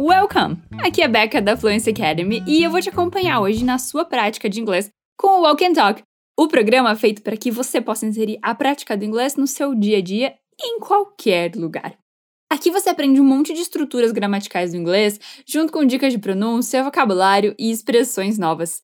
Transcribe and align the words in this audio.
Welcome! 0.00 0.62
Aqui 0.78 1.02
é 1.02 1.08
Becca 1.08 1.42
da 1.42 1.56
Fluency 1.56 1.90
Academy 1.90 2.40
e 2.46 2.62
eu 2.62 2.70
vou 2.70 2.80
te 2.80 2.88
acompanhar 2.88 3.40
hoje 3.40 3.64
na 3.64 3.78
sua 3.78 4.04
prática 4.04 4.48
de 4.48 4.60
inglês 4.60 4.88
com 5.18 5.26
o 5.26 5.40
Walk 5.40 5.66
and 5.66 5.72
Talk, 5.72 6.04
o 6.38 6.46
programa 6.46 6.94
feito 6.94 7.20
para 7.20 7.36
que 7.36 7.50
você 7.50 7.80
possa 7.80 8.06
inserir 8.06 8.38
a 8.40 8.54
prática 8.54 8.96
do 8.96 9.04
inglês 9.04 9.34
no 9.34 9.48
seu 9.48 9.74
dia 9.74 9.98
a 9.98 10.00
dia 10.00 10.36
em 10.62 10.78
qualquer 10.78 11.56
lugar. 11.56 11.98
Aqui 12.48 12.70
você 12.70 12.90
aprende 12.90 13.20
um 13.20 13.24
monte 13.24 13.52
de 13.52 13.60
estruturas 13.60 14.12
gramaticais 14.12 14.70
do 14.70 14.76
inglês, 14.76 15.18
junto 15.44 15.72
com 15.72 15.84
dicas 15.84 16.12
de 16.12 16.18
pronúncia, 16.20 16.84
vocabulário 16.84 17.52
e 17.58 17.68
expressões 17.68 18.38
novas. 18.38 18.80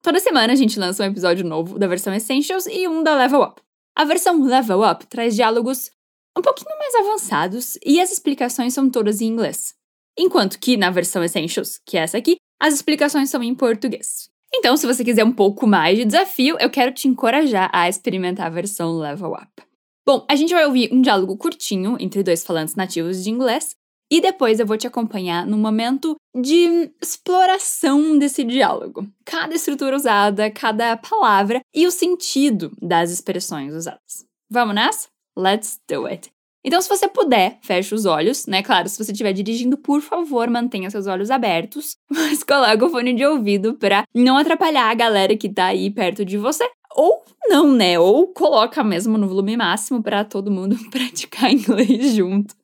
Toda 0.00 0.20
semana 0.20 0.52
a 0.52 0.56
gente 0.56 0.78
lança 0.78 1.02
um 1.02 1.06
episódio 1.06 1.44
novo 1.44 1.76
da 1.76 1.88
versão 1.88 2.14
Essentials 2.14 2.66
e 2.66 2.86
um 2.86 3.02
da 3.02 3.16
Level 3.16 3.42
Up. 3.42 3.60
A 3.96 4.04
versão 4.04 4.40
Level 4.40 4.88
Up 4.88 5.08
traz 5.08 5.34
diálogos 5.34 5.90
um 6.38 6.40
pouquinho 6.40 6.78
mais 6.78 6.94
avançados 6.94 7.76
e 7.84 8.00
as 8.00 8.12
explicações 8.12 8.72
são 8.72 8.88
todas 8.88 9.20
em 9.20 9.26
inglês. 9.26 9.74
Enquanto 10.18 10.58
que 10.58 10.76
na 10.76 10.90
versão 10.90 11.24
Essentials, 11.24 11.80
que 11.86 11.96
é 11.96 12.02
essa 12.02 12.18
aqui, 12.18 12.36
as 12.60 12.74
explicações 12.74 13.30
são 13.30 13.42
em 13.42 13.54
português. 13.54 14.30
Então, 14.54 14.76
se 14.76 14.86
você 14.86 15.02
quiser 15.02 15.24
um 15.24 15.32
pouco 15.32 15.66
mais 15.66 15.96
de 15.96 16.04
desafio, 16.04 16.56
eu 16.60 16.68
quero 16.68 16.92
te 16.92 17.08
encorajar 17.08 17.70
a 17.72 17.88
experimentar 17.88 18.46
a 18.46 18.50
versão 18.50 18.98
Level 18.98 19.32
Up. 19.32 19.62
Bom, 20.06 20.26
a 20.28 20.36
gente 20.36 20.52
vai 20.52 20.66
ouvir 20.66 20.92
um 20.92 21.00
diálogo 21.00 21.36
curtinho 21.36 21.96
entre 21.98 22.22
dois 22.22 22.44
falantes 22.44 22.74
nativos 22.74 23.22
de 23.24 23.30
inglês 23.30 23.74
e 24.10 24.20
depois 24.20 24.60
eu 24.60 24.66
vou 24.66 24.76
te 24.76 24.86
acompanhar 24.86 25.46
no 25.46 25.56
momento 25.56 26.16
de 26.38 26.92
exploração 27.00 28.18
desse 28.18 28.44
diálogo. 28.44 29.08
Cada 29.24 29.54
estrutura 29.54 29.96
usada, 29.96 30.50
cada 30.50 30.96
palavra 30.98 31.60
e 31.74 31.86
o 31.86 31.90
sentido 31.90 32.70
das 32.82 33.10
expressões 33.10 33.72
usadas. 33.74 34.26
Vamos 34.50 34.74
nessa? 34.74 35.08
Let's 35.34 35.80
do 35.88 36.04
it! 36.06 36.30
Então, 36.64 36.80
se 36.80 36.88
você 36.88 37.08
puder, 37.08 37.58
feche 37.60 37.94
os 37.94 38.06
olhos, 38.06 38.46
né? 38.46 38.62
Claro, 38.62 38.88
se 38.88 39.02
você 39.02 39.10
estiver 39.10 39.32
dirigindo, 39.32 39.76
por 39.76 40.00
favor, 40.00 40.48
mantenha 40.48 40.90
seus 40.90 41.06
olhos 41.06 41.30
abertos, 41.30 41.96
mas 42.08 42.42
coloque 42.44 42.84
o 42.84 42.90
fone 42.90 43.12
de 43.12 43.26
ouvido 43.26 43.74
para 43.74 44.04
não 44.14 44.36
atrapalhar 44.36 44.90
a 44.90 44.94
galera 44.94 45.36
que 45.36 45.48
tá 45.48 45.66
aí 45.66 45.90
perto 45.90 46.24
de 46.24 46.38
você. 46.38 46.68
Ou 46.94 47.24
não, 47.48 47.72
né? 47.72 47.98
Ou 47.98 48.28
coloca 48.28 48.84
mesmo 48.84 49.16
no 49.18 49.26
volume 49.26 49.56
máximo 49.56 50.02
para 50.02 50.24
todo 50.24 50.50
mundo 50.50 50.76
praticar 50.90 51.52
inglês 51.52 52.14
junto. 52.14 52.54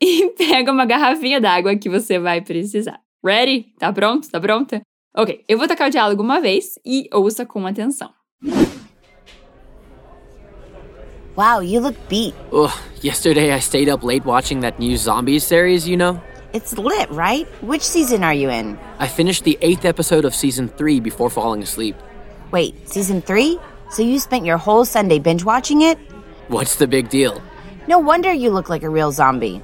E 0.00 0.30
pega 0.30 0.72
uma 0.72 0.84
garrafinha 0.84 1.40
d'água 1.40 1.76
que 1.76 1.88
você 1.88 2.18
vai 2.18 2.40
precisar. 2.40 3.00
Ready? 3.24 3.66
Tá 3.78 3.92
pronto? 3.92 4.28
Tá 4.28 4.40
pronta? 4.40 4.82
Ok, 5.14 5.44
eu 5.46 5.58
vou 5.58 5.68
tocar 5.68 5.88
o 5.88 5.90
diálogo 5.90 6.22
uma 6.22 6.40
vez 6.40 6.78
e 6.84 7.08
ouça 7.12 7.44
com 7.46 7.66
atenção. 7.66 8.10
Wow, 11.34 11.60
you 11.60 11.80
look 11.80 11.96
beat. 12.08 12.34
Ugh, 12.52 12.70
yesterday 13.00 13.52
I 13.52 13.58
stayed 13.58 13.88
up 13.88 14.04
late 14.04 14.24
watching 14.24 14.60
that 14.60 14.78
new 14.78 14.96
zombies 14.98 15.44
series, 15.44 15.88
you 15.88 15.96
know? 15.96 16.20
It's 16.52 16.76
lit, 16.76 17.10
right? 17.10 17.46
Which 17.62 17.80
season 17.80 18.22
are 18.22 18.34
you 18.34 18.50
in? 18.50 18.78
I 18.98 19.08
finished 19.08 19.44
the 19.44 19.56
eighth 19.62 19.86
episode 19.86 20.26
of 20.26 20.34
season 20.34 20.68
three 20.68 21.00
before 21.00 21.30
falling 21.30 21.62
asleep. 21.62 21.96
Wait, 22.50 22.74
season 22.86 23.22
three? 23.22 23.58
So 23.88 24.02
you 24.02 24.18
spent 24.18 24.44
your 24.44 24.58
whole 24.58 24.84
Sunday 24.84 25.18
binge 25.18 25.42
watching 25.42 25.80
it? 25.80 25.98
What's 26.48 26.76
the 26.76 26.86
big 26.86 27.08
deal? 27.08 27.40
No 27.88 27.98
wonder 27.98 28.30
you 28.30 28.50
look 28.50 28.68
like 28.68 28.82
a 28.82 28.90
real 28.90 29.10
zombie. 29.10 29.62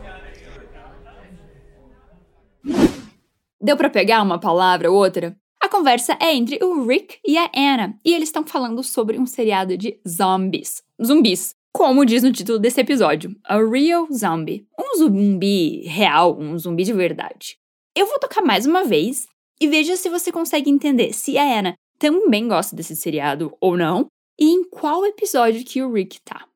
Deu 3.61 3.77
para 3.77 3.91
pegar 3.91 4.23
uma 4.23 4.39
palavra 4.39 4.91
ou 4.91 4.97
outra? 4.97 5.37
A 5.61 5.69
conversa 5.69 6.17
é 6.19 6.33
entre 6.35 6.59
o 6.63 6.87
Rick 6.87 7.19
e 7.27 7.37
a 7.37 7.51
Anna, 7.55 7.99
e 8.05 8.15
eles 8.15 8.29
estão 8.29 8.47
falando 8.47 8.83
sobre 8.83 9.19
um 9.19 9.27
seriado 9.27 9.77
de 9.77 10.01
zombies. 10.09 10.83
Zumbis. 11.05 11.58
Como 11.79 12.05
diz 12.05 12.25
no 12.25 12.33
título 12.33 12.59
desse 12.59 12.81
episódio, 12.81 13.37
a 13.45 13.57
real 13.59 14.09
zombie. 14.13 14.67
Um 14.77 14.99
zumbi 14.99 15.87
real, 15.87 16.37
um 16.37 16.59
zumbi 16.59 16.83
de 16.83 16.93
verdade. 16.93 17.57
Eu 17.95 18.05
vou 18.05 18.19
tocar 18.19 18.43
mais 18.43 18.67
uma 18.67 18.83
vez 18.83 19.29
e 19.61 19.69
veja 19.69 19.97
se 19.97 20.09
você 20.09 20.33
consegue 20.33 20.69
entender 20.69 21.13
se 21.13 21.39
a 21.39 21.61
Anna 21.61 21.75
também 21.97 22.49
gosta 22.49 22.75
desse 22.75 22.97
seriado 22.97 23.57
ou 23.61 23.77
não 23.77 24.07
e 24.37 24.51
em 24.51 24.69
qual 24.69 25.07
episódio 25.07 25.65
que 25.65 25.81
o 25.81 25.93
Rick 25.93 26.19
tá. 26.23 26.47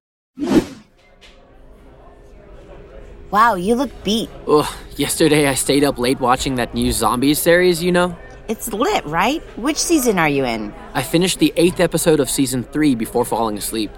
Wow, 3.30 3.56
you 3.56 3.76
look 3.76 3.92
beat. 4.02 4.28
Ugh, 4.48 4.66
yesterday 4.98 5.48
I 5.48 5.54
stayed 5.54 5.86
up 5.86 6.00
late 6.00 6.20
watching 6.20 6.56
that 6.56 6.74
new 6.74 6.90
zombies 6.90 7.38
series, 7.38 7.80
you 7.80 7.92
know? 7.92 8.12
It's 8.48 8.72
lit, 8.72 9.04
right? 9.06 9.40
Which 9.56 9.78
season 9.78 10.18
are 10.18 10.28
you 10.28 10.44
in? 10.44 10.72
I 10.94 11.04
finished 11.04 11.38
the 11.38 11.52
eighth 11.56 11.78
episode 11.78 12.18
of 12.18 12.28
season 12.28 12.64
three 12.64 12.96
before 12.96 13.24
falling 13.24 13.56
asleep. 13.56 13.92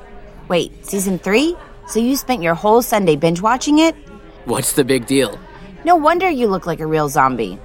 Wait, 0.48 0.84
season 0.84 1.18
three? 1.18 1.56
So 1.86 1.98
you 2.00 2.16
spent 2.16 2.42
your 2.42 2.54
whole 2.54 2.82
Sunday 2.82 3.16
binge 3.16 3.40
watching 3.40 3.78
it? 3.78 3.94
What's 4.44 4.74
the 4.74 4.84
big 4.84 5.06
deal? 5.06 5.38
No 5.84 5.96
wonder 5.96 6.28
you 6.28 6.48
look 6.48 6.66
like 6.66 6.80
a 6.80 6.86
real 6.86 7.08
zombie. 7.08 7.58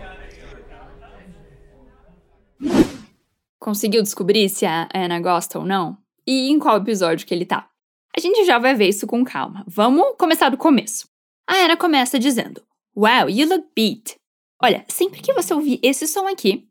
Conseguiu 3.60 4.02
descobrir 4.02 4.50
se 4.50 4.66
a 4.66 4.88
Anna 4.94 5.20
gosta 5.20 5.60
ou 5.60 5.66
não? 5.66 5.98
E 6.26 6.50
em 6.50 6.58
qual 6.58 6.78
episódio 6.78 7.28
que 7.28 7.34
ele 7.34 7.46
tá? 7.46 7.68
A 8.16 8.22
gente 8.22 8.46
já 8.46 8.58
vai 8.58 8.74
ver 8.74 8.88
isso 8.88 9.06
com 9.06 9.26
calma. 9.26 9.66
Vamos 9.68 10.16
começar 10.18 10.48
do 10.50 10.58
começo. 10.58 11.06
A 11.50 11.66
Anna 11.66 11.76
começa 11.76 12.18
dizendo: 12.18 12.62
Wow, 12.96 13.30
you 13.30 13.48
look 13.48 13.68
beat. 13.76 14.16
Olha, 14.64 14.86
sempre 14.88 15.22
que 15.22 15.34
você 15.34 15.54
ouvir 15.54 15.80
esse 15.84 16.08
som 16.08 16.28
aqui, 16.28 16.66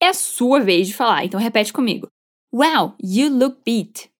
é 0.00 0.08
a 0.08 0.14
sua 0.14 0.58
vez 0.58 0.88
de 0.88 0.94
falar, 0.94 1.24
então 1.24 1.38
repete 1.38 1.72
comigo. 1.72 2.08
Wow, 2.52 2.94
you 3.00 3.28
look 3.28 3.58
beat. 3.64 4.10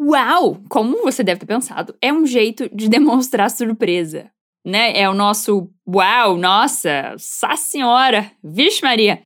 Wow, 0.00 0.62
como 0.70 1.02
você 1.02 1.22
deve 1.22 1.40
ter 1.40 1.46
pensado, 1.46 1.94
é 2.00 2.10
um 2.10 2.24
jeito 2.24 2.74
de 2.74 2.88
demonstrar 2.88 3.50
surpresa, 3.50 4.30
né? 4.64 4.98
É 4.98 5.06
o 5.10 5.14
nosso 5.14 5.68
wow, 5.86 6.38
nossa, 6.38 7.14
sa 7.18 7.54
senhora, 7.54 8.32
vixe 8.42 8.82
Maria. 8.82 9.20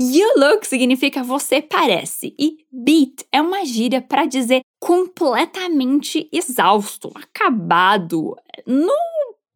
You 0.00 0.28
look 0.36 0.66
significa 0.66 1.22
você 1.22 1.62
parece 1.62 2.34
e 2.38 2.58
beat 2.72 3.24
é 3.32 3.40
uma 3.40 3.64
gíria 3.64 4.02
para 4.02 4.26
dizer 4.26 4.60
completamente 4.80 6.28
exausto, 6.32 7.12
acabado, 7.14 8.34
no 8.66 8.94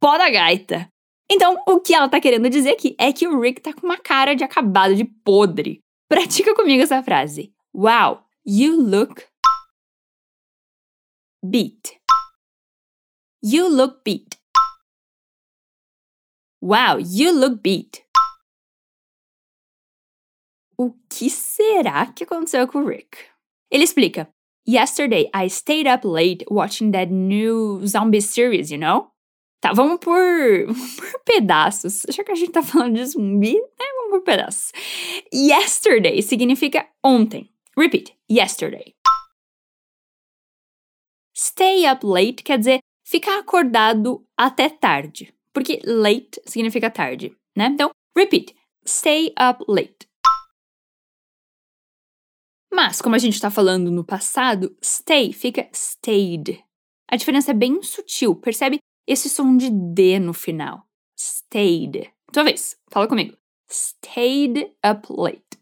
pó 0.01 0.17
da 0.17 0.31
gaita. 0.31 0.89
Então, 1.31 1.57
o 1.67 1.81
que 1.81 1.95
ela 1.95 2.09
tá 2.09 2.21
querendo 2.21 2.49
dizer 2.49 2.71
aqui 2.71 2.95
é 2.99 3.13
que 3.13 3.27
o 3.27 3.41
Rick 3.41 3.61
tá 3.61 3.73
com 3.73 3.87
uma 3.87 3.99
cara 3.99 4.35
de 4.35 4.45
acabado 4.45 4.95
de 4.95 5.05
podre. 5.05 5.81
Pratica 6.09 6.55
comigo 6.55 6.83
essa 6.83 7.03
frase. 7.03 7.53
Wow, 7.75 8.21
you 8.45 8.77
look 8.77 9.32
beat. 11.43 11.99
You 13.43 13.69
look 13.69 14.05
beat. 14.05 14.37
Wow, 16.61 16.99
you 16.99 17.33
look 17.33 17.61
beat. 17.63 18.05
O 20.79 20.95
que 21.11 21.29
será 21.29 22.07
que 22.07 22.25
aconteceu 22.25 22.67
com 22.69 22.79
o 22.79 22.87
Rick? 22.87 23.19
Ele 23.71 23.85
explica: 23.85 24.29
Yesterday 24.67 25.29
I 25.35 25.49
stayed 25.49 25.89
up 25.89 26.07
late 26.07 26.45
watching 26.49 26.93
that 26.93 27.11
new 27.11 27.85
zombie 27.87 28.21
series, 28.21 28.71
you 28.71 28.79
know? 28.79 29.11
Tá, 29.61 29.73
vamos 29.73 29.99
por, 29.99 30.17
por 30.97 31.21
pedaços. 31.25 32.03
Já 32.09 32.25
que 32.25 32.33
a 32.33 32.37
gente 32.37 32.53
tá 32.53 32.63
falando 32.63 32.95
de 32.95 33.07
zumbi, 33.07 33.55
né? 33.55 33.87
Vamos 33.97 34.11
por 34.11 34.23
pedaços. 34.23 34.73
Yesterday 35.33 36.23
significa 36.23 36.87
ontem. 37.03 37.51
Repeat: 37.77 38.17
yesterday. 38.31 38.95
Stay 41.45 41.91
up 41.91 42.07
late 42.07 42.45
quer 42.45 42.57
dizer 42.57 42.79
ficar 43.05 43.41
acordado 43.41 44.25
até 44.37 44.69
tarde, 44.69 45.35
porque 45.53 45.81
late 45.85 46.41
significa 46.47 46.89
tarde, 46.89 47.37
né? 47.57 47.67
Então, 47.67 47.91
repeat: 48.17 48.55
stay 48.87 49.31
up 49.31 49.65
late. 49.67 50.09
Mas, 52.73 53.03
como 53.03 53.17
a 53.17 53.19
gente 53.19 53.35
está 53.35 53.51
falando 53.51 53.91
no 53.91 54.05
passado, 54.05 54.77
stay 54.81 55.33
fica 55.33 55.69
stayed. 55.75 56.65
A 57.11 57.17
diferença 57.17 57.51
é 57.51 57.55
bem 57.55 57.83
sutil, 57.83 58.37
percebe 58.37 58.79
esse 59.05 59.29
som 59.29 59.57
de 59.57 59.69
D 59.69 60.21
no 60.21 60.33
final. 60.33 60.87
Stayed. 61.19 62.09
Tua 62.33 62.45
vez, 62.45 62.77
fala 62.89 63.09
comigo. 63.09 63.37
Stayed 63.69 64.73
up 64.87 65.09
late. 65.11 65.62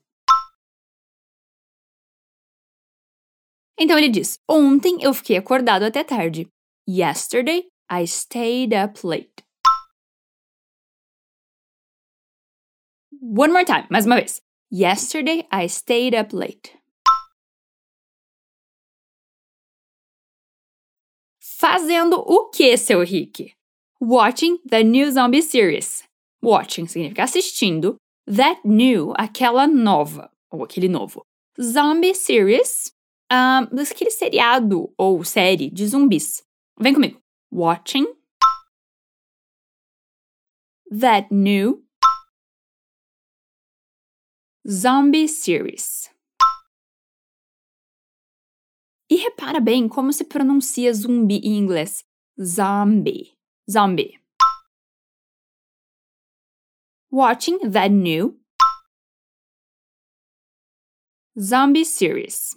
Então 3.80 3.96
ele 3.96 4.10
diz: 4.10 4.38
Ontem 4.46 4.98
eu 5.00 5.14
fiquei 5.14 5.38
acordado 5.38 5.84
até 5.84 6.04
tarde. 6.04 6.46
Yesterday 6.86 7.66
I 7.90 8.04
stayed 8.04 8.74
up 8.74 9.00
late. 9.04 9.32
One 13.22 13.52
more 13.52 13.64
time, 13.64 13.86
mais 13.90 14.04
uma 14.04 14.16
vez. 14.16 14.42
Yesterday 14.70 15.46
I 15.50 15.66
stayed 15.66 16.14
up 16.14 16.36
late. 16.36 16.78
Fazendo 21.40 22.16
o 22.20 22.50
que, 22.50 22.76
seu 22.76 23.00
Rick? 23.00 23.54
Watching 24.00 24.58
the 24.68 24.82
new 24.82 25.10
zombie 25.10 25.42
series. 25.42 26.04
Watching 26.42 26.86
significa 26.86 27.24
assistindo. 27.24 27.96
That 28.26 28.60
new, 28.64 29.12
aquela 29.16 29.66
nova, 29.66 30.30
ou 30.50 30.64
aquele 30.64 30.88
novo. 30.88 31.22
Zombie 31.60 32.14
series, 32.14 32.94
um, 33.30 33.74
daquele 33.74 34.10
seriado 34.10 34.92
ou 34.98 35.24
série 35.24 35.70
de 35.70 35.86
zumbis. 35.86 36.42
Vem 36.78 36.94
comigo. 36.94 37.22
Watching 37.52 38.06
that 40.90 41.32
new 41.32 41.84
zombie 44.66 45.28
series. 45.28 46.10
E 49.08 49.16
repara 49.16 49.60
bem 49.60 49.88
como 49.88 50.12
se 50.12 50.24
pronuncia 50.24 50.92
zumbi 50.92 51.40
em 51.42 51.58
inglês. 51.58 52.04
Zombie. 52.40 53.36
Zombie. 53.68 54.20
Watching 57.10 57.58
that 57.72 57.90
new 57.90 58.40
zombie 61.36 61.84
series. 61.84 62.56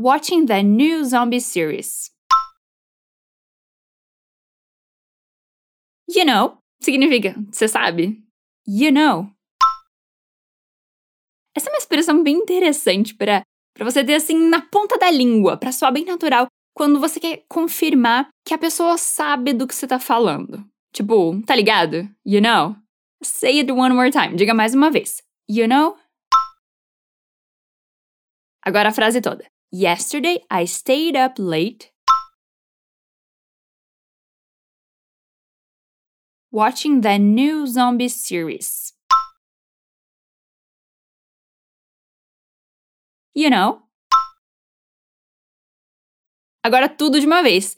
Watching 0.00 0.46
that 0.46 0.62
new 0.64 1.04
zombie 1.04 1.40
series. 1.40 2.10
You 6.08 6.24
know 6.24 6.56
significa, 6.82 7.34
você 7.52 7.68
sabe? 7.68 8.24
You 8.66 8.92
know. 8.92 9.30
Essa 11.54 11.68
é 11.68 11.72
uma 11.72 11.76
expressão 11.76 12.22
bem 12.22 12.36
interessante 12.36 13.14
para 13.14 13.44
você 13.80 14.02
ter 14.02 14.14
assim 14.14 14.48
na 14.48 14.62
ponta 14.62 14.96
da 14.96 15.10
língua, 15.10 15.58
para 15.58 15.70
soar 15.70 15.92
bem 15.92 16.06
natural 16.06 16.46
quando 16.74 16.98
você 16.98 17.20
quer 17.20 17.44
confirmar 17.46 18.30
que 18.46 18.54
a 18.54 18.58
pessoa 18.58 18.96
sabe 18.96 19.52
do 19.52 19.68
que 19.68 19.74
você 19.74 19.86
tá 19.86 19.98
falando. 19.98 20.64
Tipo, 20.94 21.42
tá 21.44 21.54
ligado? 21.54 22.08
You 22.24 22.40
know? 22.40 22.74
Say 23.22 23.58
it 23.58 23.70
one 23.70 23.94
more 23.94 24.10
time. 24.10 24.34
Diga 24.34 24.54
mais 24.54 24.74
uma 24.74 24.90
vez. 24.90 25.22
You 25.46 25.68
know? 25.68 25.98
Agora 28.64 28.88
a 28.88 28.92
frase 28.92 29.20
toda. 29.20 29.44
Yesterday 29.72 30.40
I 30.50 30.64
stayed 30.64 31.14
up 31.14 31.34
late 31.38 31.92
watching 36.50 37.02
the 37.02 37.18
new 37.18 37.68
zombie 37.68 38.08
series. 38.08 38.92
You 43.32 43.50
know? 43.50 43.82
Agora 46.64 46.88
tudo 46.88 47.20
de 47.20 47.26
uma 47.26 47.40
vez. 47.42 47.76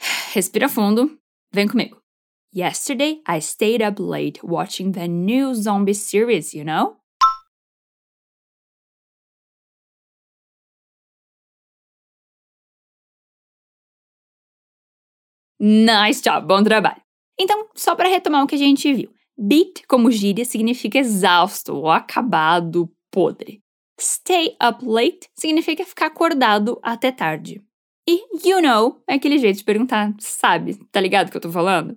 Respira 0.34 0.68
fundo. 0.68 1.18
Vem 1.52 1.68
comigo. 1.68 2.02
Yesterday, 2.50 3.22
I 3.26 3.38
stayed 3.38 3.80
up 3.80 4.00
late 4.00 4.40
watching 4.42 4.92
the 4.92 5.06
new 5.06 5.54
zombie 5.54 5.94
series, 5.94 6.52
you 6.52 6.64
know? 6.64 7.01
Nice 15.64 16.20
job, 16.20 16.44
bom 16.44 16.60
trabalho. 16.60 17.00
Então, 17.38 17.68
só 17.76 17.94
para 17.94 18.08
retomar 18.08 18.42
o 18.42 18.48
que 18.48 18.56
a 18.56 18.58
gente 18.58 18.92
viu. 18.92 19.14
Beat, 19.38 19.86
como 19.86 20.10
gíria, 20.10 20.44
significa 20.44 20.98
exausto 20.98 21.72
ou 21.76 21.88
acabado, 21.88 22.92
podre. 23.12 23.62
Stay 24.00 24.56
up 24.60 24.84
late 24.84 25.28
significa 25.38 25.84
ficar 25.84 26.06
acordado 26.06 26.80
até 26.82 27.12
tarde. 27.12 27.62
E 28.08 28.24
you 28.44 28.60
know 28.60 29.00
é 29.08 29.14
aquele 29.14 29.38
jeito 29.38 29.58
de 29.58 29.64
perguntar, 29.64 30.12
sabe? 30.18 30.84
Tá 30.90 31.00
ligado 31.00 31.30
que 31.30 31.36
eu 31.36 31.40
tô 31.40 31.52
falando? 31.52 31.96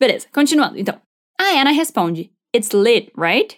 Beleza, 0.00 0.26
continuando 0.34 0.76
então. 0.76 1.00
A 1.40 1.60
Anna 1.60 1.70
responde: 1.70 2.32
It's 2.52 2.72
lit, 2.72 3.12
right? 3.16 3.56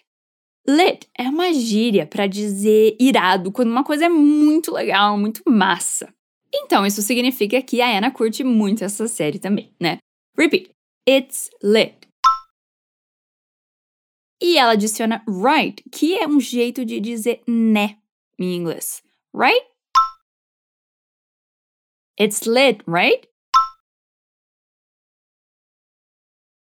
Lit 0.68 1.08
é 1.16 1.22
uma 1.30 1.50
gíria 1.54 2.06
para 2.06 2.26
dizer 2.26 2.94
irado 3.00 3.50
quando 3.50 3.70
uma 3.70 3.84
coisa 3.84 4.04
é 4.04 4.10
muito 4.10 4.70
legal, 4.72 5.16
muito 5.16 5.40
massa. 5.48 6.12
Então, 6.52 6.86
isso 6.86 7.02
significa 7.02 7.62
que 7.62 7.80
a 7.80 7.98
Anna 7.98 8.10
curte 8.10 8.42
muito 8.44 8.84
essa 8.84 9.06
série 9.08 9.38
também, 9.38 9.74
né? 9.80 9.98
Repeat. 10.36 10.70
It's 11.08 11.50
lit. 11.62 12.06
E 14.40 14.58
ela 14.58 14.72
adiciona 14.72 15.24
right, 15.26 15.82
que 15.90 16.16
é 16.16 16.26
um 16.26 16.38
jeito 16.38 16.84
de 16.84 17.00
dizer 17.00 17.42
né 17.46 17.98
em 18.38 18.54
inglês. 18.54 19.02
Right? 19.34 19.66
It's 22.18 22.42
lit, 22.46 22.82
right? 22.86 23.28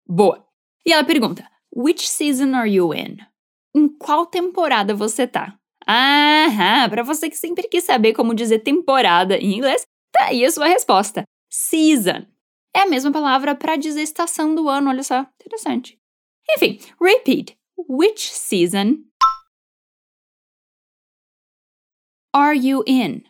Boa. 0.07 0.47
E 0.85 0.93
ela 0.93 1.03
pergunta: 1.03 1.49
Which 1.75 2.07
season 2.07 2.53
are 2.55 2.69
you 2.69 2.93
in? 2.93 3.17
Em 3.75 3.89
qual 3.97 4.25
temporada 4.25 4.95
você 4.95 5.27
tá? 5.27 5.59
Aham, 5.87 6.89
para 6.89 7.03
você 7.03 7.29
que 7.29 7.37
sempre 7.37 7.67
quis 7.67 7.83
saber 7.83 8.13
como 8.13 8.33
dizer 8.33 8.59
temporada 8.59 9.37
em 9.37 9.55
inglês, 9.55 9.85
tá 10.11 10.25
aí 10.25 10.43
a 10.43 10.51
sua 10.51 10.67
resposta. 10.67 11.23
Season. 11.49 12.25
É 12.75 12.81
a 12.81 12.87
mesma 12.87 13.11
palavra 13.11 13.55
para 13.55 13.75
dizer 13.75 14.01
estação 14.01 14.55
do 14.55 14.67
ano, 14.67 14.89
olha 14.89 15.03
só, 15.03 15.21
interessante. 15.39 15.97
Enfim, 16.51 16.79
repeat. 17.01 17.57
Which 17.77 18.33
season 18.33 19.05
are 22.33 22.57
you 22.57 22.83
in? 22.87 23.23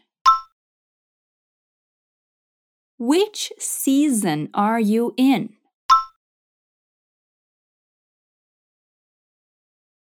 Which 2.98 3.54
season 3.60 4.48
are 4.54 4.82
you 4.82 5.14
in? 5.18 5.50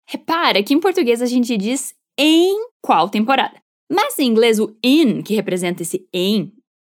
Repara 0.08 0.62
que 0.62 0.72
em 0.72 0.80
português 0.80 1.20
a 1.20 1.26
gente 1.26 1.56
diz 1.56 1.94
em 2.18 2.68
qual 2.82 3.08
temporada. 3.08 3.60
Mas 3.90 4.18
em 4.18 4.26
inglês 4.26 4.58
o 4.58 4.76
in, 4.82 5.22
que 5.22 5.34
representa 5.34 5.82
esse 5.82 6.08
em, 6.12 6.52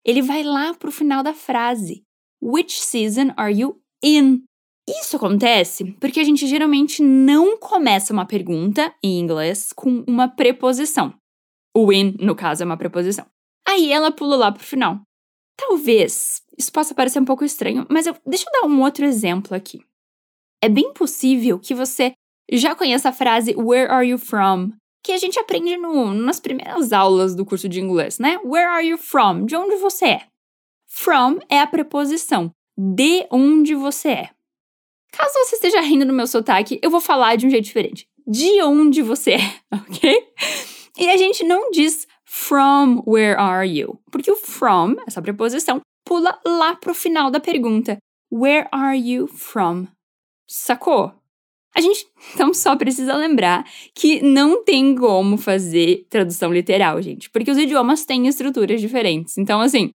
ele 0.05 0.21
vai 0.21 0.43
lá 0.43 0.73
pro 0.73 0.91
final 0.91 1.21
da 1.21 1.33
frase. 1.33 2.03
Which 2.41 2.81
season 2.81 3.33
are 3.37 3.53
you 3.53 3.81
in? 4.03 4.43
Isso 4.87 5.17
acontece 5.17 5.91
porque 5.99 6.19
a 6.19 6.23
gente 6.23 6.47
geralmente 6.47 7.01
não 7.03 7.57
começa 7.57 8.11
uma 8.11 8.25
pergunta 8.25 8.93
em 9.03 9.19
inglês 9.19 9.71
com 9.71 10.03
uma 10.07 10.27
preposição. 10.27 11.13
O 11.75 11.93
in, 11.93 12.15
no 12.19 12.35
caso, 12.35 12.63
é 12.63 12.65
uma 12.65 12.77
preposição. 12.77 13.25
Aí 13.67 13.91
ela 13.91 14.11
pula 14.11 14.35
lá 14.35 14.51
pro 14.51 14.63
final. 14.63 15.01
Talvez 15.55 16.41
isso 16.57 16.71
possa 16.71 16.95
parecer 16.95 17.19
um 17.19 17.25
pouco 17.25 17.43
estranho, 17.43 17.85
mas 17.89 18.07
eu, 18.07 18.15
deixa 18.25 18.45
eu 18.49 18.61
dar 18.61 18.67
um 18.67 18.81
outro 18.81 19.05
exemplo 19.05 19.55
aqui. 19.55 19.79
É 20.61 20.67
bem 20.67 20.91
possível 20.93 21.59
que 21.59 21.75
você 21.75 22.13
já 22.51 22.73
conheça 22.73 23.09
a 23.09 23.13
frase 23.13 23.55
Where 23.55 23.91
are 23.91 24.07
you 24.07 24.17
from? 24.17 24.71
Que 25.09 25.13
a 25.13 25.17
gente 25.17 25.39
aprende 25.39 25.75
no, 25.75 26.13
nas 26.13 26.39
primeiras 26.39 26.93
aulas 26.93 27.33
do 27.33 27.43
curso 27.43 27.67
de 27.67 27.81
inglês, 27.81 28.19
né? 28.19 28.39
Where 28.45 28.67
are 28.67 28.87
you 28.87 28.95
from? 28.95 29.43
De 29.43 29.55
onde 29.55 29.75
você 29.77 30.05
é? 30.05 30.21
From 30.87 31.39
é 31.49 31.59
a 31.59 31.65
preposição. 31.65 32.51
De 32.77 33.25
onde 33.31 33.73
você 33.73 34.09
é. 34.09 34.29
Caso 35.11 35.33
você 35.33 35.55
esteja 35.55 35.81
rindo 35.81 36.05
no 36.05 36.13
meu 36.13 36.27
sotaque, 36.27 36.79
eu 36.83 36.91
vou 36.91 37.01
falar 37.01 37.37
de 37.37 37.47
um 37.47 37.49
jeito 37.49 37.65
diferente. 37.65 38.07
De 38.27 38.61
onde 38.61 39.01
você 39.01 39.31
é, 39.31 39.39
ok? 39.73 40.27
E 40.99 41.09
a 41.09 41.17
gente 41.17 41.43
não 41.43 41.71
diz 41.71 42.07
from 42.23 43.01
where 43.07 43.35
are 43.35 43.67
you? 43.67 43.99
Porque 44.11 44.29
o 44.29 44.35
from, 44.35 44.95
essa 45.07 45.23
preposição, 45.23 45.81
pula 46.05 46.39
lá 46.45 46.75
pro 46.75 46.93
final 46.93 47.31
da 47.31 47.39
pergunta. 47.39 47.97
Where 48.31 48.67
are 48.71 48.95
you 48.95 49.25
from? 49.25 49.87
Sacou? 50.47 51.18
A 51.75 51.81
gente 51.81 52.07
então 52.33 52.53
só 52.53 52.75
precisa 52.75 53.15
lembrar 53.15 53.65
que 53.93 54.21
não 54.21 54.63
tem 54.63 54.95
como 54.95 55.37
fazer 55.37 56.05
tradução 56.09 56.53
literal, 56.53 57.01
gente, 57.01 57.29
porque 57.29 57.51
os 57.51 57.57
idiomas 57.57 58.05
têm 58.05 58.27
estruturas 58.27 58.81
diferentes. 58.81 59.37
Então, 59.37 59.61
assim, 59.61 59.91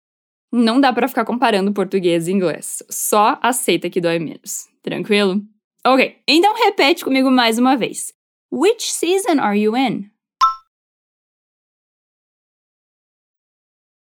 não 0.51 0.81
dá 0.81 0.91
para 0.91 1.07
ficar 1.07 1.25
comparando 1.25 1.73
português 1.73 2.27
e 2.27 2.31
inglês. 2.31 2.83
Só 2.89 3.37
aceita 3.41 3.89
que 3.89 4.01
dói 4.01 4.19
menos. 4.19 4.67
Tranquilo? 4.81 5.41
Ok, 5.85 6.17
então 6.27 6.53
repete 6.55 7.03
comigo 7.03 7.29
mais 7.31 7.57
uma 7.57 7.77
vez. 7.77 8.11
Which 8.51 8.91
season 8.91 9.39
are 9.39 9.57
you 9.57 9.77
in? 9.77 10.09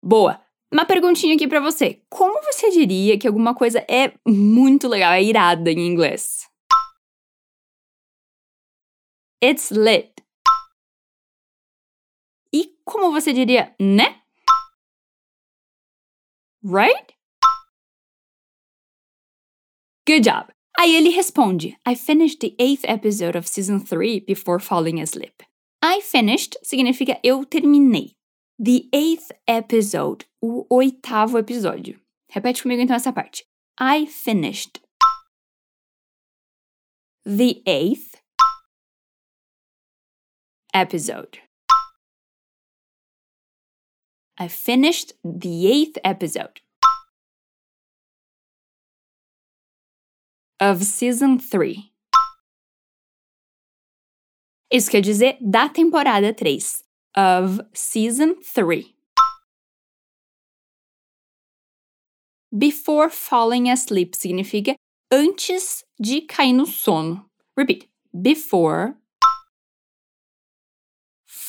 Boa. 0.02 0.40
Uma 0.70 0.84
perguntinha 0.84 1.34
aqui 1.34 1.48
para 1.48 1.60
você. 1.60 2.02
Como 2.10 2.42
você 2.42 2.70
diria 2.70 3.18
que 3.18 3.26
alguma 3.26 3.54
coisa 3.54 3.78
é 3.88 4.12
muito 4.26 4.86
legal, 4.86 5.12
é 5.12 5.22
irada 5.22 5.70
em 5.70 5.86
inglês? 5.86 6.46
It's 9.42 9.70
lit. 9.70 10.14
E 12.52 12.76
como 12.84 13.12
você 13.12 13.32
diria, 13.32 13.74
né? 13.80 14.22
Right? 16.62 17.14
Good 20.06 20.22
job. 20.22 20.52
Aí 20.78 20.94
ele 20.96 21.10
responde: 21.10 21.78
I 21.86 21.94
finished 21.94 22.38
the 22.40 22.54
eighth 22.58 22.84
episode 22.84 23.36
of 23.36 23.48
season 23.48 23.80
3 23.80 24.20
before 24.20 24.60
falling 24.60 25.00
asleep. 25.00 25.44
I 25.82 26.00
finished 26.00 26.56
significa 26.62 27.18
eu 27.22 27.44
terminei. 27.44 28.16
The 28.58 28.88
eighth 28.92 29.32
episode, 29.46 30.26
o 30.40 30.64
oitavo 30.70 31.38
episódio. 31.38 32.00
Repete 32.30 32.62
comigo 32.62 32.80
então 32.80 32.96
essa 32.96 33.12
parte. 33.12 33.44
I 33.80 34.06
finished 34.06 34.80
the 37.24 37.62
eighth 37.66 38.23
episode. 40.74 41.38
I 44.36 44.48
finished 44.48 45.12
the 45.22 45.68
eighth 45.68 45.96
episode. 46.04 46.60
of 50.60 50.82
season 50.84 51.38
3. 51.38 51.92
Isso 54.70 54.90
quer 54.90 55.02
dizer 55.02 55.36
da 55.40 55.68
temporada 55.68 56.32
3. 56.32 56.82
Of 57.16 57.60
season 57.72 58.36
3. 58.42 58.94
Before 62.50 63.10
falling 63.10 63.70
asleep 63.70 64.16
significa 64.16 64.74
antes 65.10 65.84
de 66.00 66.22
cair 66.22 66.52
no 66.52 66.66
sono. 66.66 67.28
Repeat. 67.56 67.88
Before 68.12 68.96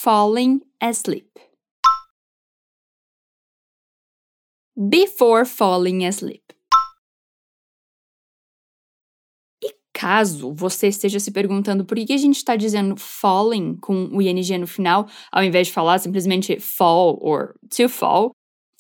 falling 0.05 0.61
asleep. 0.79 1.25
Before 4.77 5.45
falling 5.45 6.05
asleep. 6.05 6.43
E 9.63 9.73
caso 9.91 10.53
você 10.53 10.89
esteja 10.89 11.19
se 11.19 11.31
perguntando 11.31 11.83
por 11.83 11.97
que 11.97 12.13
a 12.13 12.17
gente 12.17 12.35
está 12.35 12.55
dizendo 12.55 12.95
falling 12.95 13.77
com 13.77 14.09
o 14.15 14.21
ing 14.21 14.57
no 14.59 14.67
final, 14.67 15.09
ao 15.31 15.43
invés 15.43 15.67
de 15.67 15.73
falar 15.73 15.97
simplesmente 15.97 16.59
fall 16.59 17.17
or 17.19 17.55
to 17.75 17.89
fall, 17.89 18.29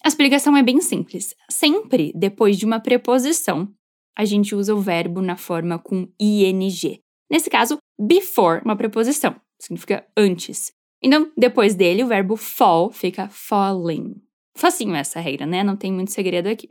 a 0.03 0.07
explicação 0.07 0.55
é 0.55 0.61
bem 0.61 0.79
simples. 0.79 1.33
Sempre 1.49 2.13
depois 2.13 2.55
de 2.55 2.67
uma 2.67 2.79
preposição, 2.79 3.73
a 4.15 4.25
gente 4.25 4.53
usa 4.53 4.75
o 4.75 4.79
verbo 4.79 5.23
na 5.23 5.37
forma 5.37 5.79
com 5.79 6.07
ing. 6.19 7.01
Nesse 7.31 7.49
caso, 7.49 7.79
before, 7.99 8.61
uma 8.63 8.75
preposição, 8.75 9.35
significa 9.59 10.05
antes. 10.15 10.71
Então, 11.05 11.31
depois 11.37 11.75
dele, 11.75 12.03
o 12.03 12.07
verbo 12.07 12.35
fall 12.35 12.91
fica 12.91 13.29
falling. 13.29 14.15
Facinho 14.57 14.95
essa 14.95 15.19
regra, 15.19 15.45
né? 15.45 15.63
Não 15.63 15.77
tem 15.77 15.93
muito 15.93 16.11
segredo 16.11 16.47
aqui. 16.47 16.67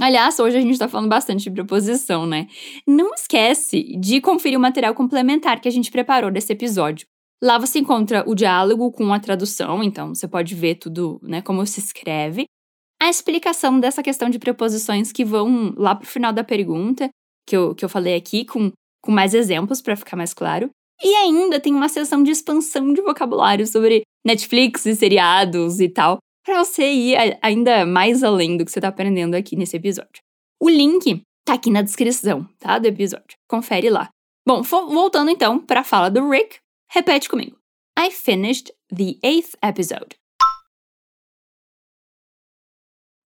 Aliás, 0.00 0.38
hoje 0.38 0.56
a 0.56 0.60
gente 0.62 0.78
tá 0.78 0.88
falando 0.88 1.10
bastante 1.10 1.42
de 1.42 1.50
preposição, 1.50 2.24
né? 2.24 2.46
Não 2.86 3.12
esquece 3.12 3.82
de 3.98 4.18
conferir 4.18 4.56
o 4.56 4.62
material 4.62 4.94
complementar 4.94 5.60
que 5.60 5.68
a 5.68 5.70
gente 5.70 5.90
preparou 5.90 6.30
desse 6.30 6.54
episódio. 6.54 7.06
Lá 7.42 7.58
você 7.58 7.80
encontra 7.80 8.24
o 8.26 8.34
diálogo 8.34 8.90
com 8.92 9.12
a 9.12 9.20
tradução, 9.20 9.82
então 9.82 10.14
você 10.14 10.26
pode 10.26 10.54
ver 10.54 10.76
tudo, 10.76 11.20
né, 11.22 11.42
como 11.42 11.66
se 11.66 11.80
escreve. 11.80 12.46
A 12.98 13.10
explicação 13.10 13.78
dessa 13.78 14.02
questão 14.02 14.30
de 14.30 14.38
preposições 14.38 15.12
que 15.12 15.24
vão 15.24 15.74
lá 15.76 15.94
pro 15.94 16.06
final 16.06 16.32
da 16.32 16.44
pergunta, 16.44 17.10
que 17.46 17.54
eu, 17.54 17.74
que 17.74 17.84
eu 17.84 17.90
falei 17.90 18.14
aqui, 18.14 18.46
com, 18.46 18.72
com 19.02 19.12
mais 19.12 19.34
exemplos 19.34 19.82
para 19.82 19.96
ficar 19.96 20.16
mais 20.16 20.32
claro. 20.32 20.70
E 21.02 21.14
ainda 21.16 21.58
tem 21.58 21.74
uma 21.74 21.88
sessão 21.88 22.22
de 22.22 22.30
expansão 22.30 22.92
de 22.92 23.00
vocabulário 23.00 23.66
sobre 23.66 24.02
Netflix 24.24 24.84
e 24.86 24.94
seriados 24.94 25.80
e 25.80 25.88
tal, 25.88 26.18
para 26.44 26.62
você 26.62 26.90
ir 26.90 27.38
ainda 27.42 27.86
mais 27.86 28.22
além 28.22 28.56
do 28.56 28.64
que 28.64 28.70
você 28.70 28.80
tá 28.80 28.88
aprendendo 28.88 29.34
aqui 29.34 29.56
nesse 29.56 29.76
episódio. 29.76 30.22
O 30.60 30.68
link 30.68 31.22
tá 31.46 31.54
aqui 31.54 31.70
na 31.70 31.82
descrição, 31.82 32.46
tá, 32.58 32.78
do 32.78 32.86
episódio. 32.86 33.36
Confere 33.48 33.88
lá. 33.88 34.10
Bom, 34.46 34.62
voltando 34.62 35.30
então 35.30 35.58
para 35.58 35.80
a 35.80 35.84
fala 35.84 36.10
do 36.10 36.28
Rick, 36.28 36.58
repete 36.90 37.28
comigo. 37.28 37.56
I 37.98 38.10
finished 38.10 38.72
the 38.88 39.18
eighth 39.22 39.56
episode 39.62 40.16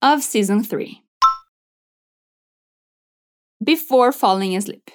of 0.02 0.22
season 0.22 0.62
3 0.62 1.00
before 3.62 4.12
falling 4.12 4.56
asleep. 4.56 4.90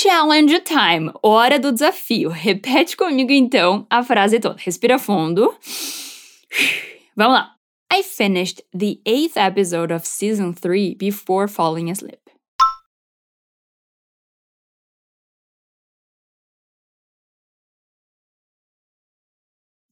Challenge 0.00 0.60
time, 0.60 1.10
hora 1.24 1.58
do 1.58 1.72
desafio. 1.72 2.30
Repete 2.30 2.96
comigo 2.96 3.32
então 3.32 3.84
a 3.90 4.04
frase 4.04 4.38
toda. 4.38 4.54
Respira 4.56 4.96
fundo. 4.96 5.52
Vamos 7.16 7.34
lá. 7.34 7.56
I 7.92 8.04
finished 8.04 8.62
the 8.72 9.00
eighth 9.04 9.36
episode 9.36 9.92
of 9.92 10.06
season 10.06 10.54
3 10.54 10.94
before 10.94 11.48
falling 11.48 11.90
asleep. 11.90 12.20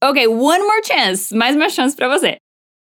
Okay, 0.01 0.27
one 0.27 0.61
more 0.61 0.81
chance. 0.83 1.35
Mais 1.35 1.53
uma 1.53 1.69
chance 1.69 1.97
para 1.97 2.07
você. 2.07 2.37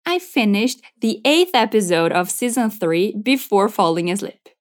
I 0.06 0.21
finished 0.21 0.80
the 1.00 1.21
eighth 1.25 1.56
episode 1.56 2.12
of 2.12 2.30
season 2.30 2.71
3 2.71 3.16
before 3.21 3.68
falling 3.68 4.12
asleep. 4.12 4.56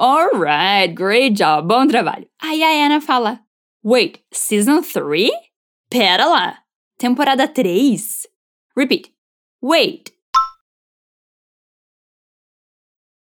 Alright, 0.00 0.94
great 0.94 1.34
job, 1.36 1.68
bom 1.68 1.86
trabalho. 1.86 2.28
Aí 2.40 2.62
a 2.62 2.86
Anna 2.86 3.00
fala: 3.00 3.40
Wait, 3.84 4.20
season 4.32 4.82
3? 4.82 5.30
Pera 5.90 6.26
lá, 6.26 6.58
temporada 6.98 7.46
3? 7.46 8.26
Repeat. 8.76 9.12
Wait. 9.60 10.12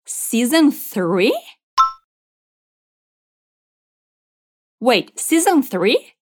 Season 0.05 0.71
3? 0.71 1.31
Wait, 4.79 5.19
season 5.19 5.61
3? 5.61 6.15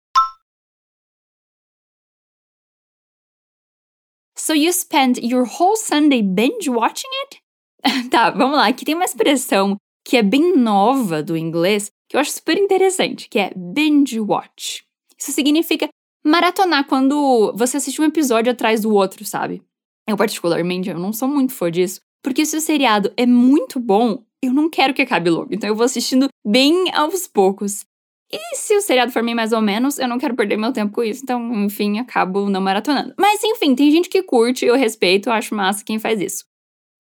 So 4.36 4.54
you 4.54 4.72
spent 4.72 5.22
your 5.22 5.46
whole 5.46 5.76
Sunday 5.76 6.22
binge 6.22 6.70
watching 6.70 7.12
it? 7.24 8.10
tá, 8.10 8.30
vamos 8.30 8.58
lá. 8.58 8.68
Aqui 8.68 8.86
tem 8.86 8.96
uma 8.96 9.04
expressão 9.04 9.78
que 10.08 10.16
é 10.16 10.24
bem 10.24 10.56
nova 10.56 11.22
do 11.22 11.36
inglês, 11.36 11.92
que 12.10 12.16
eu 12.16 12.22
acho 12.22 12.32
super 12.32 12.58
interessante, 12.58 13.28
que 13.28 13.38
é 13.38 13.52
binge 13.54 14.22
watch. 14.22 14.86
Isso 15.20 15.34
significa 15.34 15.90
maratonar 16.26 16.88
quando 16.88 17.54
você 17.58 17.76
assiste 17.76 18.02
um 18.02 18.06
episódio 18.06 18.50
atrás 18.50 18.84
do 18.84 18.94
outro, 18.94 19.26
sabe? 19.26 19.62
Eu 20.08 20.16
particularmente 20.16 20.90
eu 20.90 20.98
não 20.98 21.12
sou 21.12 21.28
muito 21.28 21.54
fã 21.54 21.70
disso, 21.70 22.00
porque 22.24 22.46
se 22.46 22.56
o 22.56 22.62
seriado 22.62 23.12
é 23.18 23.26
muito 23.26 23.82
bom, 23.82 24.24
eu 24.42 24.54
não 24.54 24.70
quero 24.70 24.94
que 24.94 25.02
acabe 25.02 25.30
logo, 25.30 25.54
então 25.54 25.68
eu 25.68 25.76
vou 25.76 25.84
assistindo 25.84 26.30
bem 26.46 26.90
aos 26.94 27.28
poucos. 27.28 27.84
E 28.32 28.56
se 28.56 28.78
o 28.78 28.82
seriado 28.82 29.12
for 29.12 29.22
meio 29.22 29.36
mais 29.36 29.52
ou 29.52 29.62
menos, 29.62 30.00
eu 30.00 30.08
não 30.08 30.18
quero 30.18 30.36
perder 30.38 30.56
meu 30.56 30.72
tempo 30.72 30.94
com 30.94 31.04
isso, 31.04 31.22
então, 31.22 31.66
enfim, 31.66 32.00
acabo 32.00 32.50
não 32.50 32.62
maratonando. 32.62 33.14
Mas 33.20 33.44
enfim, 33.44 33.76
tem 33.76 33.92
gente 33.92 34.08
que 34.08 34.24
curte, 34.24 34.66
eu 34.66 34.76
respeito, 34.76 35.28
eu 35.28 35.34
acho 35.34 35.54
massa 35.54 35.84
quem 35.84 36.00
faz 36.00 36.22
isso. 36.22 36.46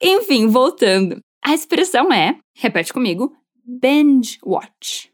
Enfim, 0.03 0.47
voltando. 0.47 1.19
A 1.43 1.53
expressão 1.53 2.11
é, 2.11 2.37
repete 2.57 2.91
comigo, 2.91 3.35
binge 3.63 4.39
watch. 4.43 5.11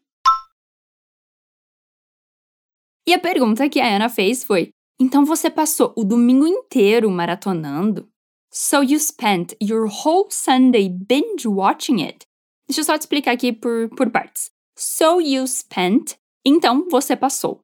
E 3.06 3.14
a 3.14 3.20
pergunta 3.20 3.68
que 3.68 3.82
a 3.82 3.96
Ana 3.96 4.10
fez 4.10 4.44
foi: 4.44 4.70
então 5.00 5.26
você 5.26 5.50
passou 5.50 5.94
o 5.98 6.04
domingo 6.04 6.48
inteiro 6.48 7.10
maratonando? 7.12 8.10
So 8.52 8.84
you 8.84 9.00
spent 9.00 9.56
your 9.62 9.88
whole 9.88 10.28
Sunday 10.30 10.88
binge 10.88 11.48
watching 11.48 12.04
it? 12.04 12.26
Deixa 12.68 12.82
eu 12.82 12.86
só 12.86 12.98
te 12.98 13.02
explicar 13.02 13.32
aqui 13.32 13.52
por, 13.52 13.90
por 13.90 14.10
partes. 14.10 14.50
So 14.78 15.20
you 15.20 15.46
spent, 15.48 16.14
então 16.46 16.88
você 16.90 17.16
passou. 17.16 17.62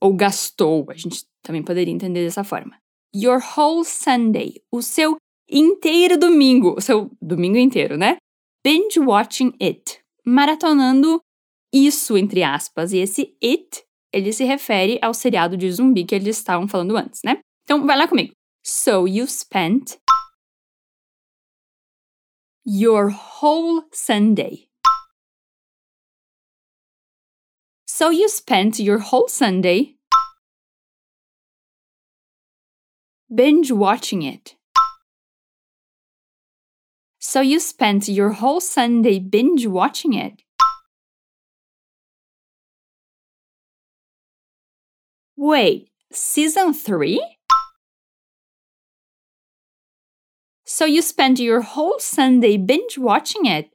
Ou 0.00 0.14
gastou, 0.14 0.86
a 0.90 0.94
gente 0.94 1.24
também 1.42 1.62
poderia 1.62 1.92
entender 1.92 2.22
dessa 2.22 2.44
forma. 2.44 2.78
Your 3.14 3.40
whole 3.56 3.84
Sunday, 3.84 4.60
o 4.70 4.82
seu 4.82 5.16
inteiro 5.50 6.18
domingo, 6.18 6.74
o 6.76 6.80
seu 6.82 7.10
domingo 7.20 7.56
inteiro, 7.56 7.96
né? 7.96 8.18
Binge 8.66 8.98
watching 8.98 9.52
it, 9.62 10.02
maratonando 10.24 11.22
isso, 11.72 12.16
entre 12.16 12.42
aspas. 12.42 12.92
E 12.92 12.98
esse 12.98 13.32
it, 13.40 13.86
ele 14.12 14.32
se 14.32 14.42
refere 14.42 14.98
ao 15.00 15.14
seriado 15.14 15.56
de 15.56 15.70
zumbi 15.70 16.04
que 16.04 16.16
eles 16.16 16.36
estavam 16.36 16.66
falando 16.66 16.96
antes, 16.96 17.20
né? 17.24 17.38
Então, 17.62 17.86
vai 17.86 17.96
lá 17.96 18.08
comigo. 18.08 18.34
So 18.64 19.06
you 19.06 19.28
spent 19.28 20.00
your 22.66 23.12
whole 23.40 23.84
Sunday. 23.92 24.68
So 27.88 28.10
you 28.10 28.28
spent 28.28 28.80
your 28.80 28.98
whole 28.98 29.28
Sunday 29.28 29.96
binge 33.30 33.72
watching 33.72 34.26
it. 34.26 34.55
So 37.36 37.42
you 37.42 37.60
spent 37.60 38.08
your 38.08 38.30
whole 38.30 38.62
Sunday 38.62 39.18
binge 39.18 39.66
watching 39.66 40.14
it. 40.14 40.42
Wait, 45.36 45.90
season 46.10 46.72
3? 46.72 47.20
So 50.64 50.86
you 50.86 51.02
spent 51.02 51.38
your 51.38 51.60
whole 51.60 51.98
Sunday 51.98 52.56
binge 52.56 52.96
watching 52.96 53.44
it. 53.44 53.68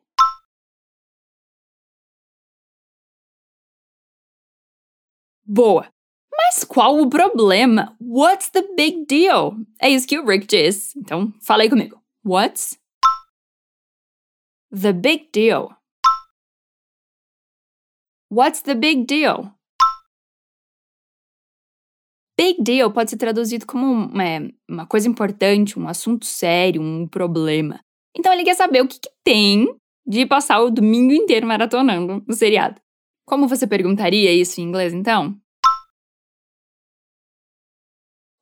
Boa! 5.46 5.88
Mas 6.36 6.64
qual 6.64 6.98
o 7.00 7.08
problema? 7.08 7.96
What's 8.00 8.50
the 8.50 8.64
big 8.76 9.06
deal? 9.06 9.56
É 9.80 9.88
isso 9.88 10.08
que 10.08 10.18
o 10.18 10.26
Rick 10.26 10.48
diz. 10.48 10.96
Então, 10.96 11.32
fala 11.44 11.62
aí 11.62 11.70
comigo. 11.70 12.02
What's 12.26 12.81
The 14.72 14.94
big 14.94 15.32
deal. 15.34 15.76
What's 18.30 18.62
the 18.62 18.74
big 18.74 19.06
deal? 19.06 19.52
Big 22.38 22.64
deal 22.64 22.90
pode 22.90 23.10
ser 23.10 23.18
traduzido 23.18 23.66
como 23.66 23.86
uma, 23.86 24.24
uma 24.70 24.88
coisa 24.88 25.10
importante, 25.10 25.78
um 25.78 25.90
assunto 25.90 26.26
sério, 26.26 26.82
um 26.82 27.06
problema. 27.06 27.84
Então 28.18 28.32
ele 28.32 28.46
quer 28.46 28.56
saber 28.56 28.82
o 28.82 28.88
que, 28.88 28.98
que 28.98 29.10
tem 29.26 29.68
de 30.08 30.26
passar 30.26 30.62
o 30.62 30.72
domingo 30.72 31.12
inteiro 31.12 31.46
maratonando 31.46 32.24
no 32.26 32.34
seriado. 32.34 32.82
Como 33.26 33.50
você 33.50 33.68
perguntaria 33.68 34.32
isso 34.32 34.62
em 34.62 34.64
inglês, 34.64 34.94
então? 34.94 35.38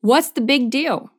What's 0.03 0.29
the 0.31 0.41
big 0.41 0.67
deal? 0.67 1.09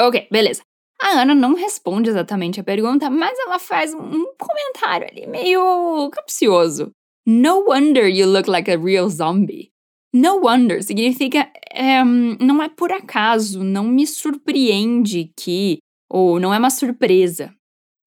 Ok, 0.00 0.28
beleza. 0.30 0.62
A 1.00 1.20
Ana 1.20 1.34
não 1.34 1.54
responde 1.54 2.08
exatamente 2.08 2.58
a 2.58 2.64
pergunta, 2.64 3.10
mas 3.10 3.38
ela 3.38 3.58
faz 3.58 3.92
um 3.92 4.24
comentário 4.38 5.08
ali 5.10 5.26
meio 5.26 6.08
capcioso. 6.10 6.90
No 7.26 7.64
wonder 7.68 8.08
you 8.08 8.26
look 8.26 8.48
like 8.48 8.70
a 8.70 8.78
real 8.78 9.08
zombie. 9.08 9.70
No 10.14 10.40
wonder 10.40 10.82
significa 10.82 11.50
é, 11.70 12.02
não 12.04 12.62
é 12.62 12.68
por 12.68 12.90
acaso, 12.90 13.62
não 13.62 13.84
me 13.84 14.06
surpreende 14.06 15.30
que, 15.36 15.78
ou 16.08 16.40
não 16.40 16.54
é 16.54 16.58
uma 16.58 16.70
surpresa. 16.70 17.52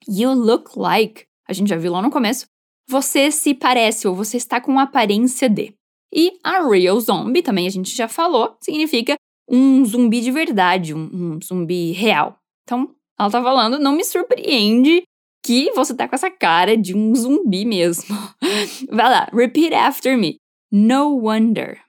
You 0.07 0.33
look 0.33 0.71
like, 0.75 1.25
a 1.47 1.53
gente 1.53 1.69
já 1.69 1.77
viu 1.77 1.91
lá 1.91 2.01
no 2.01 2.09
começo, 2.09 2.47
você 2.89 3.29
se 3.29 3.53
parece 3.53 4.07
ou 4.07 4.15
você 4.15 4.37
está 4.37 4.59
com 4.59 4.79
aparência 4.79 5.47
de. 5.47 5.73
E 6.11 6.31
a 6.43 6.67
real 6.67 6.99
zombie, 6.99 7.43
também 7.43 7.67
a 7.67 7.69
gente 7.69 7.95
já 7.95 8.07
falou, 8.07 8.57
significa 8.59 9.15
um 9.47 9.85
zumbi 9.85 10.21
de 10.21 10.31
verdade, 10.31 10.95
um, 10.95 11.09
um 11.13 11.39
zumbi 11.41 11.91
real. 11.91 12.39
Então, 12.69 12.95
ela 13.19 13.31
tá 13.31 13.41
falando, 13.41 13.79
não 13.79 13.93
me 13.93 14.03
surpreende 14.03 15.01
que 15.43 15.71
você 15.71 15.95
tá 15.95 16.07
com 16.07 16.13
essa 16.13 16.29
cara 16.29 16.77
de 16.77 16.95
um 16.95 17.15
zumbi 17.15 17.65
mesmo. 17.65 18.15
Vai 18.91 19.09
lá, 19.09 19.27
repeat 19.33 19.73
after 19.73 20.15
me. 20.15 20.37
No 20.71 21.17
wonder. 21.17 21.81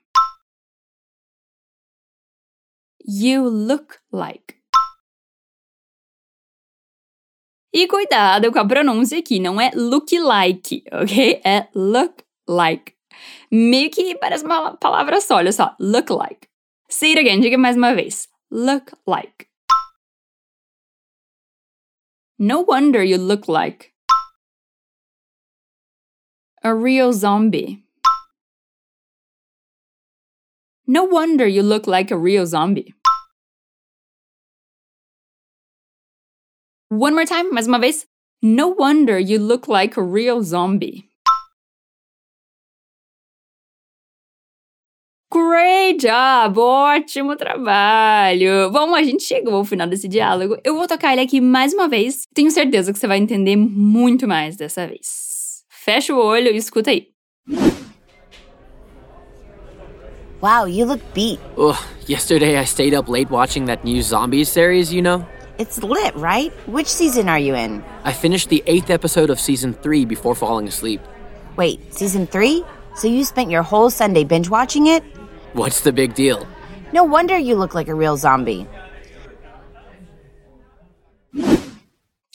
You 3.05 3.43
look 3.43 3.99
like. 4.11 4.55
E 7.71 7.87
cuidado 7.87 8.51
com 8.51 8.57
a 8.57 8.67
pronúncia 8.67 9.19
aqui, 9.19 9.39
não 9.39 9.61
é 9.61 9.69
look 9.75 10.17
like, 10.17 10.83
ok? 10.91 11.41
É 11.45 11.67
look 11.75 12.23
like. 12.49 12.95
Meio 13.51 13.91
que 13.91 14.15
parece 14.15 14.43
uma 14.43 14.75
palavra 14.77 15.21
só, 15.21 15.35
olha 15.35 15.51
só. 15.51 15.75
Look 15.79 16.11
like. 16.11 16.47
Say 16.89 17.11
it 17.11 17.19
again, 17.19 17.39
diga 17.39 17.57
mais 17.57 17.77
uma 17.77 17.93
vez. 17.93 18.27
Look 18.49 18.93
like. 19.05 19.50
No 22.43 22.61
wonder 22.61 23.03
you 23.03 23.19
look 23.19 23.47
like 23.47 23.93
a 26.63 26.73
real 26.73 27.13
zombie. 27.13 27.83
No 30.87 31.03
wonder 31.03 31.45
you 31.45 31.61
look 31.61 31.85
like 31.85 32.09
a 32.09 32.17
real 32.17 32.47
zombie. 32.47 32.95
One 36.89 37.13
more 37.13 37.25
time, 37.25 37.53
mais 37.53 37.67
uma 37.67 37.77
vez. 37.77 38.07
No 38.41 38.69
wonder 38.69 39.19
you 39.19 39.37
look 39.37 39.67
like 39.67 39.95
a 39.95 40.01
real 40.01 40.41
zombie. 40.41 41.10
Great 45.33 46.05
job! 46.05 46.59
Ótimo 46.59 47.37
trabalho! 47.37 48.69
Bom, 48.69 48.93
a 48.93 49.01
gente 49.01 49.23
chegou 49.23 49.55
ao 49.55 49.63
final 49.63 49.87
desse 49.87 50.05
diálogo. 50.05 50.57
Eu 50.61 50.75
vou 50.75 50.85
tocar 50.85 51.13
ele 51.13 51.21
aqui 51.21 51.39
mais 51.39 51.73
uma 51.73 51.87
vez. 51.87 52.27
Tenho 52.33 52.51
certeza 52.51 52.91
que 52.91 52.99
você 52.99 53.07
vai 53.07 53.17
entender 53.17 53.55
muito 53.55 54.27
mais 54.27 54.57
dessa 54.57 54.85
vez. 54.85 55.63
Fecha 55.69 56.13
o 56.13 56.17
olho 56.17 56.49
e 56.51 56.57
escuta 56.57 56.91
aí. 56.91 57.07
Wow, 60.41 60.67
you 60.67 60.85
look 60.85 61.01
beat. 61.13 61.39
Ugh, 61.57 61.77
yesterday 62.09 62.57
I 62.57 62.65
stayed 62.65 62.93
up 62.93 63.09
late 63.09 63.31
watching 63.31 63.67
that 63.67 63.85
new 63.85 64.01
Zombies 64.01 64.49
series, 64.49 64.91
you 64.91 65.01
know? 65.01 65.25
It's 65.57 65.81
lit, 65.81 66.13
right? 66.17 66.51
Which 66.67 66.87
season 66.87 67.29
are 67.29 67.39
you 67.39 67.55
in? 67.55 67.81
I 68.03 68.11
finished 68.11 68.49
the 68.49 68.61
eighth 68.67 68.89
episode 68.89 69.29
of 69.29 69.39
season 69.39 69.75
three 69.75 70.03
before 70.03 70.35
falling 70.35 70.67
asleep. 70.67 70.99
Wait, 71.55 71.79
season 71.93 72.27
three? 72.27 72.65
So 72.95 73.07
you 73.07 73.23
spent 73.23 73.49
your 73.49 73.63
whole 73.63 73.89
Sunday 73.89 74.25
binge 74.25 74.49
watching 74.49 74.87
it? 74.87 75.03
What's 75.53 75.81
the 75.81 75.91
big 75.91 76.13
deal? 76.13 76.47
No 76.93 77.03
wonder 77.03 77.37
you 77.37 77.57
look 77.57 77.75
like 77.75 77.89
a 77.89 77.93
real 77.93 78.15
zombie. 78.15 78.65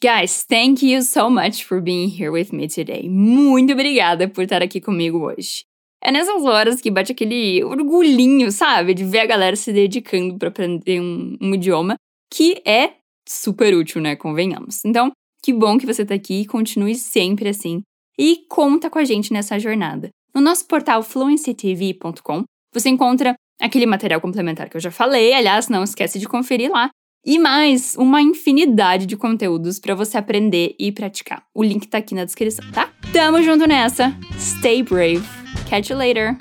Guys, 0.02 0.44
thank 0.44 0.83
you 0.83 1.00
so 1.00 1.31
much 1.31 1.64
for 1.64 1.81
being 1.81 2.11
here 2.11 2.31
with 2.31 2.52
me 2.52 2.68
today. 2.68 3.09
Muito 3.09 3.72
obrigada 3.72 4.29
por 4.29 4.44
estar 4.44 4.62
aqui 4.62 4.83
comigo 4.83 5.18
hoje. 5.18 5.64
É 6.02 6.12
nessas 6.12 6.44
horas 6.44 6.83
que 6.83 6.90
bate 6.90 7.12
aquele 7.12 7.64
orgulhinho, 7.64 8.52
sabe? 8.52 8.92
De 8.92 9.02
ver 9.02 9.20
a 9.20 9.26
galera 9.26 9.57
se 9.57 9.72
dedicando 9.72 10.37
para 10.37 10.48
aprender 10.48 11.00
um, 11.00 11.38
um 11.40 11.55
idioma 11.55 11.96
que 12.31 12.61
é 12.66 12.96
super 13.26 13.74
útil, 13.74 14.02
né? 14.02 14.14
Convenhamos. 14.14 14.85
Então, 14.85 15.11
que 15.42 15.55
bom 15.55 15.79
que 15.79 15.87
você 15.87 16.05
tá 16.05 16.14
aqui 16.14 16.42
e 16.42 16.46
continue 16.46 16.94
sempre 16.94 17.48
assim. 17.48 17.81
E 18.18 18.44
conta 18.50 18.90
com 18.90 18.98
a 18.98 19.05
gente 19.05 19.33
nessa 19.33 19.59
jornada. 19.59 20.11
No 20.35 20.42
nosso 20.42 20.66
portal 20.66 21.02
fluencytv.com 21.02 22.44
você 22.72 22.88
encontra 22.88 23.35
aquele 23.61 23.87
material 23.87 24.20
complementar 24.20 24.68
que 24.68 24.76
eu 24.76 24.81
já 24.81 24.90
falei, 24.90 25.33
aliás, 25.33 25.68
não 25.68 25.83
esquece 25.83 26.18
de 26.18 26.29
conferir 26.29 26.70
lá. 26.70 26.90
E 27.24 27.40
mais 27.40 27.96
uma 27.96 28.22
infinidade 28.22 29.05
de 29.05 29.16
conteúdos 29.16 29.81
para 29.81 29.96
você 29.96 30.16
aprender 30.16 30.76
e 30.79 30.92
praticar. 30.92 31.42
O 31.52 31.62
link 31.62 31.88
tá 31.88 31.98
aqui 31.98 32.14
na 32.14 32.24
descrição, 32.24 32.64
tá? 32.70 32.88
Tamo 33.12 33.42
junto 33.42 33.66
nessa. 33.66 34.16
Stay 34.38 34.83
brave. 34.85 35.26
Catch 35.68 35.90
you 35.90 35.96
later. 35.96 36.38